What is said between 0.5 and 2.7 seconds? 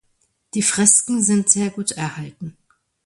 Die Fresken sind sehr gut erhalten.